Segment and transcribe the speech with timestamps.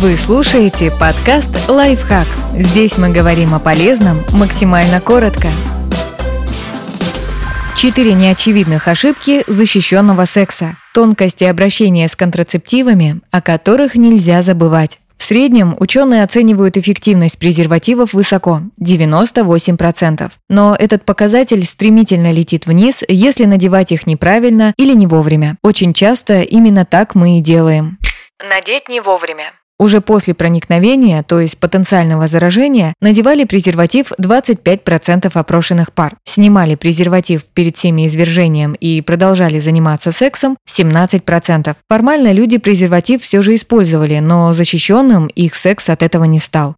[0.00, 2.26] Вы слушаете подкаст «Лайфхак».
[2.54, 5.48] Здесь мы говорим о полезном максимально коротко.
[7.76, 10.78] Четыре неочевидных ошибки защищенного секса.
[10.94, 15.00] Тонкости обращения с контрацептивами, о которых нельзя забывать.
[15.18, 20.32] В среднем ученые оценивают эффективность презервативов высоко– 98%.
[20.48, 25.58] Но этот показатель стремительно летит вниз, если надевать их неправильно или не вовремя.
[25.62, 27.98] Очень часто именно так мы и делаем.
[28.42, 29.52] Надеть не вовремя.
[29.80, 37.78] Уже после проникновения, то есть потенциального заражения, надевали презерватив 25% опрошенных пар, снимали презерватив перед
[37.78, 41.74] семяизвержением и продолжали заниматься сексом 17%.
[41.88, 46.74] Формально люди презерватив все же использовали, но защищенным их секс от этого не стал.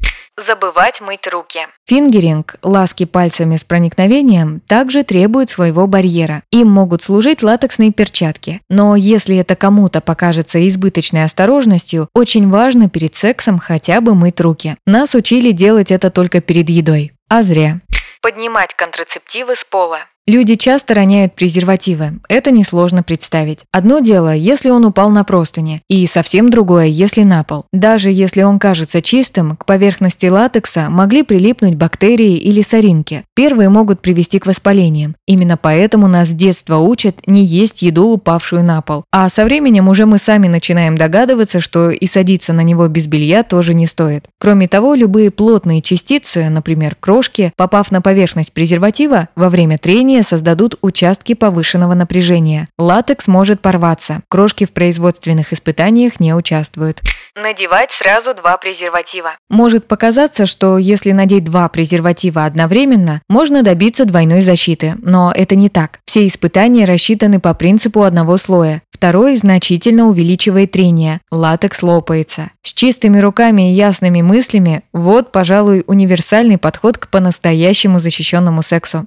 [0.47, 1.67] Забывать мыть руки.
[1.87, 6.43] Фингеринг, ласки пальцами с проникновением, также требует своего барьера.
[6.51, 8.61] Им могут служить латексные перчатки.
[8.69, 14.77] Но если это кому-то покажется избыточной осторожностью, очень важно перед сексом хотя бы мыть руки.
[14.87, 17.13] Нас учили делать это только перед едой.
[17.29, 17.81] А зря.
[18.21, 20.01] Поднимать контрацептивы с пола.
[20.29, 22.21] Люди часто роняют презервативы.
[22.29, 23.59] Это несложно представить.
[23.73, 27.65] Одно дело, если он упал на простыни, и совсем другое, если на пол.
[27.73, 33.25] Даже если он кажется чистым, к поверхности латекса могли прилипнуть бактерии или соринки.
[33.35, 35.17] Первые могут привести к воспалениям.
[35.27, 39.03] Именно поэтому нас с детства учат не есть еду, упавшую на пол.
[39.11, 43.43] А со временем уже мы сами начинаем догадываться, что и садиться на него без белья
[43.43, 44.27] тоже не стоит.
[44.39, 50.25] Кроме того, любые плотные частицы, например, крошки, попав на поверхность презерватива во время трения, Ранее
[50.25, 52.69] создадут участки повышенного напряжения.
[52.79, 54.21] Латекс может порваться.
[54.29, 57.01] Крошки в производственных испытаниях не участвуют.
[57.35, 59.31] Надевать сразу два презерватива.
[59.49, 65.71] Может показаться, что если надеть два презерватива одновременно, можно добиться двойной защиты, но это не
[65.71, 66.01] так.
[66.05, 68.83] Все испытания рассчитаны по принципу одного слоя.
[68.91, 72.51] Второй значительно увеличивает трение, латекс лопается.
[72.63, 79.07] С чистыми руками и ясными мыслями– вот, пожалуй, универсальный подход к по-настоящему защищенному сексу.